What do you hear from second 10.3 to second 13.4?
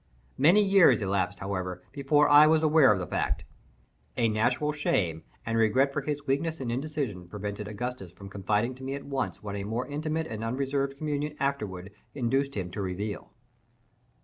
unreserved communion afterward induced him to reveal.